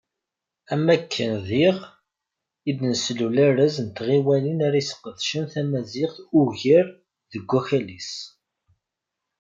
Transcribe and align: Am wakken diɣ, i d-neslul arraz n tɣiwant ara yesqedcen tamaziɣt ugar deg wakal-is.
Am 0.73 0.81
wakken 0.87 1.31
diɣ, 1.47 1.77
i 2.69 2.71
d-neslul 2.77 3.35
arraz 3.47 3.75
n 3.85 3.87
tɣiwant 3.97 4.61
ara 4.67 4.79
yesqedcen 4.81 5.45
tamaziɣt 5.53 6.17
ugar 6.41 6.87
deg 7.31 7.43
wakal-is. 7.49 8.11